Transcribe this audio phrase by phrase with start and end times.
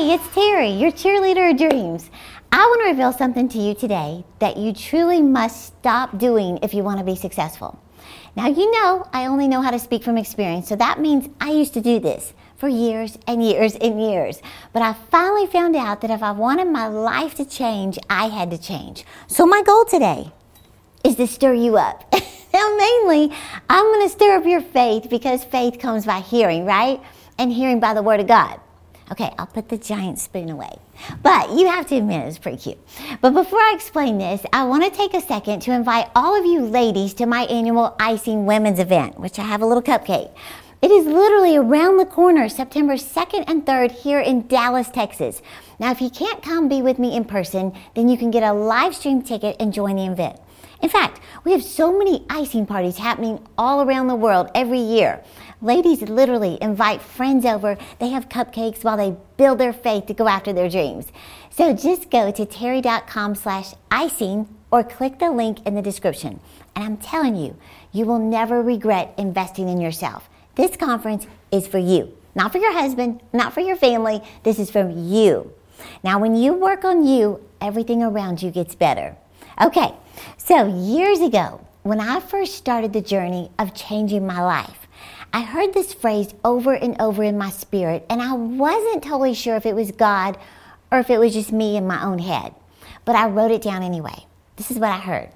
[0.00, 2.10] Hey, it's Terri, your cheerleader of dreams.
[2.50, 6.72] I want to reveal something to you today that you truly must stop doing if
[6.72, 7.78] you want to be successful.
[8.34, 11.50] Now, you know, I only know how to speak from experience, so that means I
[11.50, 14.40] used to do this for years and years and years.
[14.72, 18.50] But I finally found out that if I wanted my life to change, I had
[18.52, 19.04] to change.
[19.26, 20.32] So, my goal today
[21.04, 22.10] is to stir you up.
[22.54, 23.36] now, mainly,
[23.68, 27.02] I'm going to stir up your faith because faith comes by hearing, right?
[27.36, 28.60] And hearing by the Word of God.
[29.10, 30.78] Okay, I'll put the giant spoon away.
[31.22, 32.78] But you have to admit it's pretty cute.
[33.20, 36.46] But before I explain this, I want to take a second to invite all of
[36.46, 40.30] you ladies to my annual Icing Women's event, which I have a little cupcake.
[40.80, 45.42] It is literally around the corner, September 2nd and 3rd here in Dallas, Texas.
[45.80, 48.52] Now, if you can't come be with me in person, then you can get a
[48.52, 50.38] live stream ticket and join the event.
[50.82, 55.22] In fact, we have so many icing parties happening all around the world every year.
[55.62, 57.76] Ladies literally invite friends over.
[57.98, 61.08] They have cupcakes while they build their faith to go after their dreams.
[61.50, 66.40] So just go to terri.com slash icing or click the link in the description.
[66.74, 67.58] And I'm telling you,
[67.92, 70.30] you will never regret investing in yourself.
[70.54, 74.22] This conference is for you, not for your husband, not for your family.
[74.44, 75.52] This is for you.
[76.02, 79.14] Now, when you work on you, everything around you gets better.
[79.60, 79.92] Okay,
[80.38, 84.79] so years ago, when I first started the journey of changing my life,
[85.32, 89.56] I heard this phrase over and over in my spirit, and I wasn't totally sure
[89.56, 90.36] if it was God
[90.90, 92.54] or if it was just me in my own head.
[93.04, 94.26] But I wrote it down anyway.
[94.56, 95.30] This is what I heard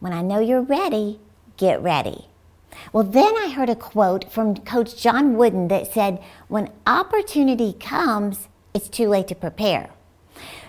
[0.00, 1.20] When I know you're ready,
[1.56, 2.26] get ready.
[2.92, 8.48] Well, then I heard a quote from Coach John Wooden that said, When opportunity comes,
[8.74, 9.90] it's too late to prepare.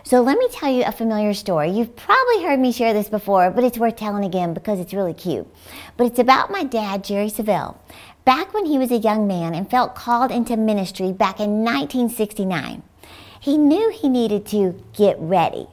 [0.06, 1.72] So let me tell you a familiar story.
[1.72, 5.14] You've probably heard me share this before, but it's worth telling again because it's really
[5.14, 5.48] cute.
[5.96, 7.78] But it's about my dad, Jerry Savelle.
[8.26, 12.84] Back when he was a young man and felt called into ministry back in 1969,
[13.40, 15.68] he knew he needed to get ready.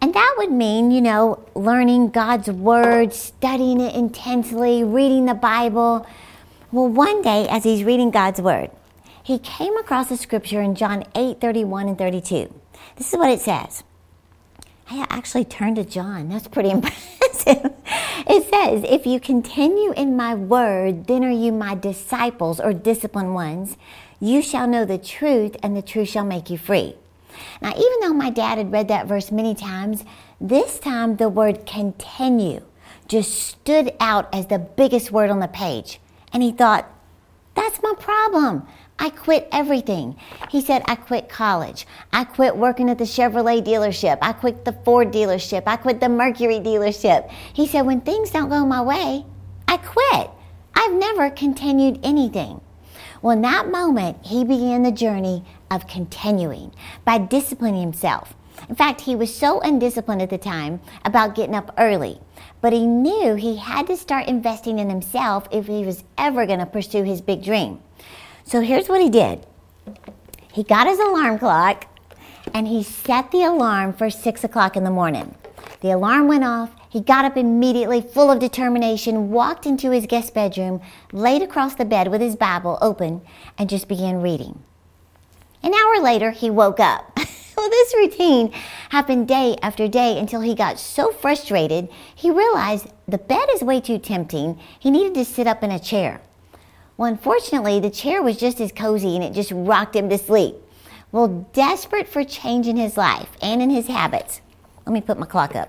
[0.00, 6.04] And that would mean, you know, learning God's Word, studying it intensely, reading the Bible.
[6.72, 8.72] Well, one day, as he's reading God's Word,
[9.22, 12.52] he came across a scripture in John 8 31 and 32.
[13.02, 13.82] This is what it says.
[14.88, 16.28] I actually turned to John.
[16.28, 17.72] That's pretty impressive.
[18.28, 23.34] It says, If you continue in my word, then are you my disciples or disciplined
[23.34, 23.76] ones.
[24.20, 26.94] You shall know the truth, and the truth shall make you free.
[27.60, 30.04] Now, even though my dad had read that verse many times,
[30.40, 32.60] this time the word continue
[33.08, 35.98] just stood out as the biggest word on the page.
[36.32, 36.88] And he thought,
[37.54, 38.66] that's my problem.
[38.98, 40.16] I quit everything.
[40.50, 41.86] He said, I quit college.
[42.12, 44.18] I quit working at the Chevrolet dealership.
[44.22, 45.64] I quit the Ford dealership.
[45.66, 47.30] I quit the Mercury dealership.
[47.52, 49.24] He said, when things don't go my way,
[49.66, 50.30] I quit.
[50.74, 52.60] I've never continued anything.
[53.22, 56.72] Well, in that moment, he began the journey of continuing
[57.04, 58.34] by disciplining himself.
[58.68, 62.20] In fact, he was so undisciplined at the time about getting up early,
[62.60, 66.58] but he knew he had to start investing in himself if he was ever going
[66.58, 67.80] to pursue his big dream.
[68.44, 69.46] So here's what he did
[70.52, 71.86] he got his alarm clock
[72.52, 75.34] and he set the alarm for six o'clock in the morning.
[75.80, 76.70] The alarm went off.
[76.88, 80.80] He got up immediately, full of determination, walked into his guest bedroom,
[81.12, 83.22] laid across the bed with his Bible open,
[83.56, 84.62] and just began reading.
[85.62, 87.16] An hour later, he woke up.
[87.56, 88.52] well, this routine
[88.90, 93.80] happened day after day until he got so frustrated he realized the bed is way
[93.80, 94.60] too tempting.
[94.78, 96.20] He needed to sit up in a chair.
[97.02, 100.54] Well, unfortunately, the chair was just as cozy and it just rocked him to sleep.
[101.10, 104.40] Well, desperate for change in his life and in his habits,
[104.86, 105.68] let me put my clock up.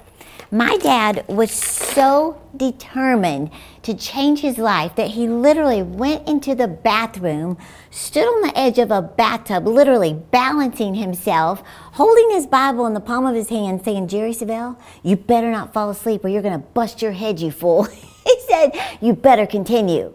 [0.51, 3.49] My dad was so determined
[3.81, 7.57] to change his life that he literally went into the bathroom,
[7.89, 11.63] stood on the edge of a bathtub, literally balancing himself,
[11.93, 15.73] holding his Bible in the palm of his hand, saying, Jerry Savelle, you better not
[15.73, 17.85] fall asleep or you're going to bust your head, you fool.
[18.23, 20.13] he said, You better continue.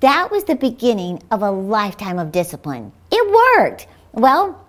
[0.00, 2.92] That was the beginning of a lifetime of discipline.
[3.10, 3.86] It worked.
[4.12, 4.64] Well,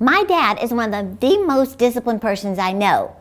[0.00, 3.14] my dad is one of the most disciplined persons I know.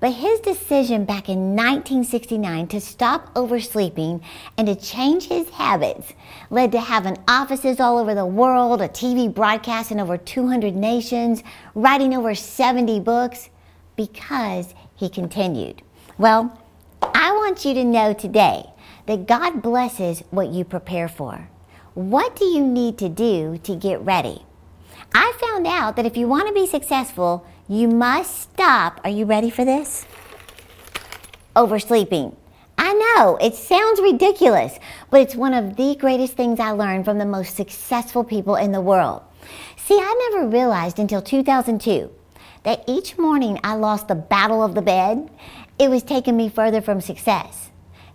[0.00, 4.20] But his decision back in 1969 to stop oversleeping
[4.58, 6.14] and to change his habits
[6.50, 11.44] led to having offices all over the world, a TV broadcast in over 200 nations,
[11.76, 13.48] writing over 70 books
[13.94, 15.82] because he continued.
[16.18, 16.58] Well,
[17.00, 18.64] I want you to know today
[19.06, 21.48] that God blesses what you prepare for.
[21.94, 24.42] What do you need to do to get ready?
[25.14, 29.00] I found out that if you want to be successful, you must stop.
[29.04, 30.06] Are you ready for this?
[31.54, 32.36] Oversleeping.
[32.78, 34.78] I know, it sounds ridiculous,
[35.10, 38.72] but it's one of the greatest things I learned from the most successful people in
[38.72, 39.22] the world.
[39.76, 42.10] See, I never realized until 2002
[42.62, 45.30] that each morning I lost the battle of the bed,
[45.78, 47.71] it was taking me further from success.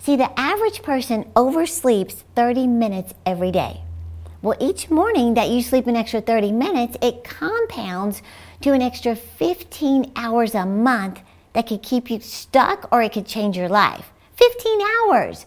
[0.07, 3.81] See, the average person oversleeps 30 minutes every day.
[4.41, 8.21] Well, each morning that you sleep an extra 30 minutes, it compounds
[8.61, 11.19] to an extra 15 hours a month
[11.51, 14.13] that could keep you stuck or it could change your life.
[14.37, 15.45] 15 hours!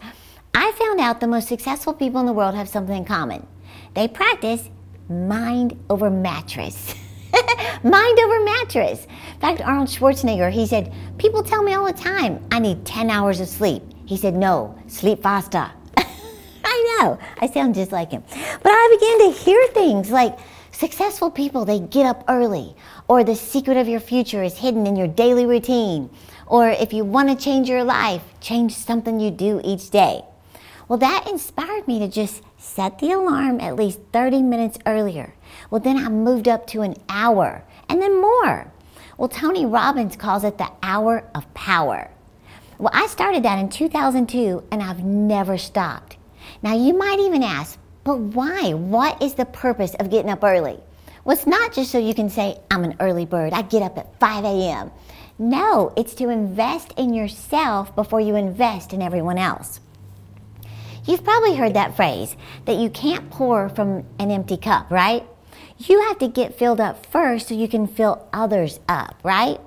[0.53, 3.47] I found out the most successful people in the world have something in common.
[3.95, 4.69] They practice
[5.09, 6.93] mind over mattress.
[7.83, 9.07] mind over mattress.
[9.33, 13.09] In fact, Arnold Schwarzenegger, he said, People tell me all the time, I need 10
[13.09, 13.81] hours of sleep.
[14.11, 15.71] He said, No, sleep faster.
[16.65, 18.21] I know, I sound just like him.
[18.61, 20.37] But I began to hear things like
[20.73, 22.75] successful people, they get up early,
[23.07, 26.09] or the secret of your future is hidden in your daily routine,
[26.45, 30.25] or if you want to change your life, change something you do each day.
[30.89, 35.35] Well, that inspired me to just set the alarm at least 30 minutes earlier.
[35.69, 38.73] Well, then I moved up to an hour and then more.
[39.17, 42.11] Well, Tony Robbins calls it the hour of power.
[42.81, 46.17] Well, I started that in 2002 and I've never stopped.
[46.63, 48.73] Now, you might even ask, but why?
[48.73, 50.79] What is the purpose of getting up early?
[51.23, 53.99] Well, it's not just so you can say, I'm an early bird, I get up
[53.99, 54.89] at 5 a.m.
[55.37, 59.79] No, it's to invest in yourself before you invest in everyone else.
[61.05, 62.35] You've probably heard that phrase
[62.65, 65.23] that you can't pour from an empty cup, right?
[65.77, 69.59] You have to get filled up first so you can fill others up, right?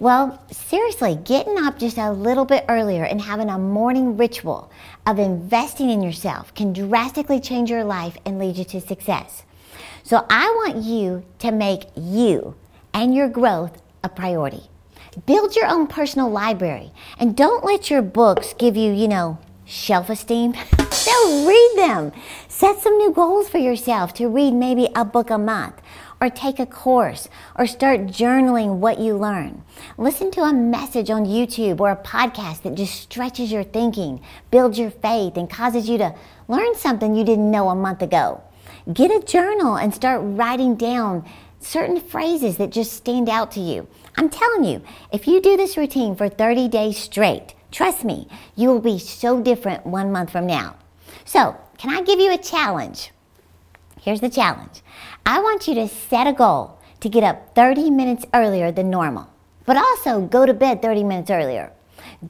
[0.00, 4.72] Well, seriously, getting up just a little bit earlier and having a morning ritual
[5.06, 9.42] of investing in yourself can drastically change your life and lead you to success.
[10.02, 12.54] So I want you to make you
[12.94, 14.70] and your growth a priority.
[15.26, 20.08] Build your own personal library and don't let your books give you, you know, shelf
[20.08, 20.54] esteem.
[20.90, 22.12] so read them.
[22.48, 25.79] Set some new goals for yourself to read maybe a book a month
[26.20, 27.28] or take a course
[27.58, 29.62] or start journaling what you learn.
[29.96, 34.20] Listen to a message on YouTube or a podcast that just stretches your thinking,
[34.50, 36.14] builds your faith, and causes you to
[36.48, 38.42] learn something you didn't know a month ago.
[38.92, 41.24] Get a journal and start writing down
[41.60, 43.86] certain phrases that just stand out to you.
[44.16, 44.82] I'm telling you,
[45.12, 49.40] if you do this routine for 30 days straight, trust me, you will be so
[49.40, 50.76] different one month from now.
[51.24, 53.12] So, can I give you a challenge?
[54.00, 54.80] Here's the challenge
[55.26, 59.28] I want you to set a goal to get up 30 minutes earlier than normal,
[59.66, 61.70] but also go to bed 30 minutes earlier.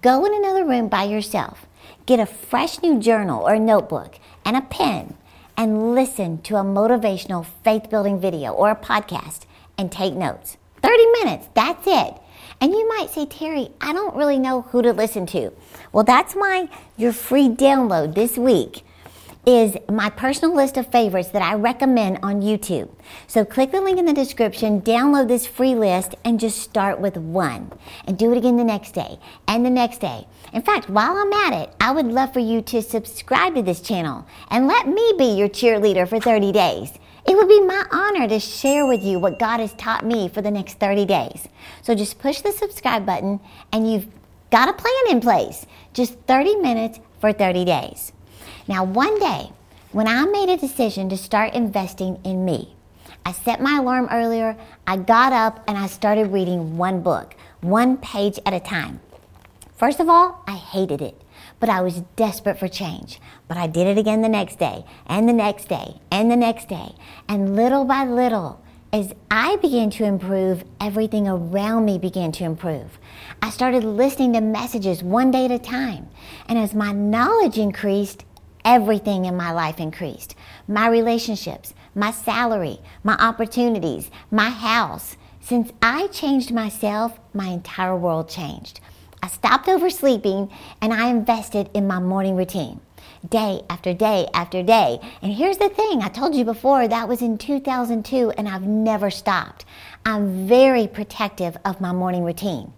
[0.02, 1.66] Go in another room by yourself,
[2.06, 5.14] get a fresh new journal or notebook and a pen,
[5.56, 9.42] and listen to a motivational faith building video or a podcast
[9.78, 10.56] and take notes.
[10.82, 12.14] 30 minutes, that's it.
[12.60, 15.52] And you might say, Terri, I don't really know who to listen to.
[15.92, 18.82] Well, that's why your free download this week
[19.46, 22.90] is my personal list of favorites that I recommend on YouTube.
[23.26, 27.16] So click the link in the description, download this free list, and just start with
[27.16, 27.72] one.
[28.06, 30.26] And do it again the next day and the next day.
[30.52, 33.80] In fact, while I'm at it, I would love for you to subscribe to this
[33.80, 36.92] channel and let me be your cheerleader for 30 days.
[37.26, 40.42] It would be my honor to share with you what God has taught me for
[40.42, 41.48] the next 30 days.
[41.82, 43.40] So just push the subscribe button
[43.72, 44.08] and you've
[44.50, 45.66] got a plan in place.
[45.92, 48.12] Just 30 minutes for 30 days.
[48.70, 49.50] Now, one day,
[49.90, 52.76] when I made a decision to start investing in me,
[53.26, 57.96] I set my alarm earlier, I got up, and I started reading one book, one
[57.96, 59.00] page at a time.
[59.76, 61.20] First of all, I hated it,
[61.58, 63.20] but I was desperate for change.
[63.48, 66.68] But I did it again the next day, and the next day, and the next
[66.68, 66.94] day.
[67.28, 68.62] And little by little,
[68.92, 73.00] as I began to improve, everything around me began to improve.
[73.42, 76.08] I started listening to messages one day at a time.
[76.46, 78.24] And as my knowledge increased,
[78.70, 80.36] everything in my life increased
[80.68, 85.16] my relationships, my salary, my opportunities, my house.
[85.40, 88.78] Since I changed myself, my entire world changed.
[89.24, 92.80] I stopped oversleeping and I invested in my morning routine
[93.28, 95.00] day after day after day.
[95.20, 99.10] And here's the thing I told you before that was in 2002 and I've never
[99.10, 99.64] stopped.
[100.06, 102.72] I'm very protective of my morning routine.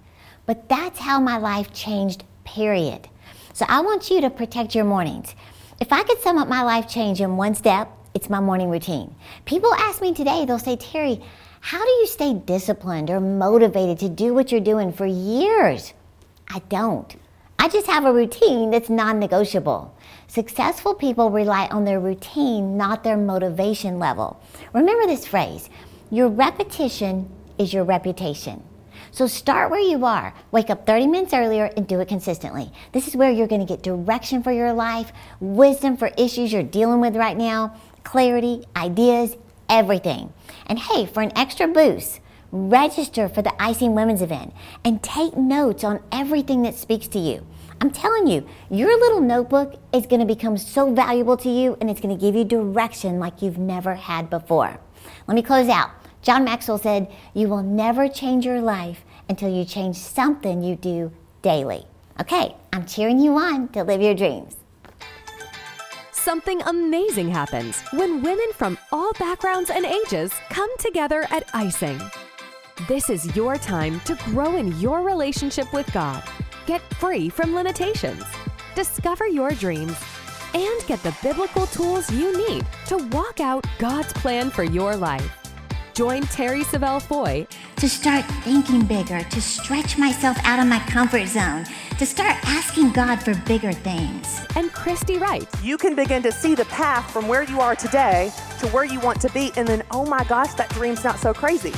[0.46, 3.08] But that's how my life changed, period.
[3.52, 5.34] So I want you to protect your mornings.
[5.82, 9.16] If I could sum up my life change in one step, it's my morning routine.
[9.46, 11.20] People ask me today, they'll say, Terri,
[11.60, 15.92] how do you stay disciplined or motivated to do what you're doing for years?
[16.46, 17.12] I don't.
[17.58, 19.92] I just have a routine that's non negotiable.
[20.28, 24.40] Successful people rely on their routine, not their motivation level.
[24.72, 25.68] Remember this phrase
[26.10, 28.62] your repetition is your reputation.
[29.12, 30.32] So start where you are.
[30.52, 32.72] Wake up 30 minutes earlier and do it consistently.
[32.92, 36.62] This is where you're going to get direction for your life, wisdom for issues you're
[36.62, 39.36] dealing with right now, clarity, ideas,
[39.68, 40.32] everything.
[40.66, 42.20] And hey, for an extra boost,
[42.52, 47.46] register for the Icing Women's event and take notes on everything that speaks to you.
[47.82, 51.90] I'm telling you, your little notebook is going to become so valuable to you and
[51.90, 54.80] it's going to give you direction like you've never had before.
[55.26, 55.90] Let me close out.
[56.22, 61.12] John Maxwell said, You will never change your life until you change something you do
[61.42, 61.84] daily.
[62.20, 64.56] Okay, I'm cheering you on to live your dreams.
[66.12, 72.00] Something amazing happens when women from all backgrounds and ages come together at Icing.
[72.86, 76.22] This is your time to grow in your relationship with God,
[76.66, 78.22] get free from limitations,
[78.76, 79.96] discover your dreams,
[80.54, 85.41] and get the biblical tools you need to walk out God's plan for your life.
[85.94, 87.46] Join Terri Savelle Foy
[87.76, 91.66] to start thinking bigger, to stretch myself out of my comfort zone,
[91.98, 94.40] to start asking God for bigger things.
[94.56, 95.46] And Christy Wright.
[95.62, 99.00] You can begin to see the path from where you are today to where you
[99.00, 101.74] want to be, and then, oh my gosh, that dream's not so crazy.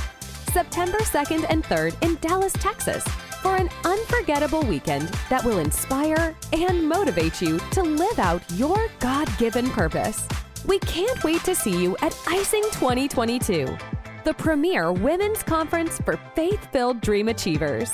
[0.52, 3.02] September 2nd and 3rd in Dallas, Texas,
[3.42, 9.28] for an unforgettable weekend that will inspire and motivate you to live out your God
[9.38, 10.28] given purpose.
[10.66, 13.76] We can't wait to see you at Icing 2022
[14.24, 17.92] the premier women's conference for faith filled dream achievers.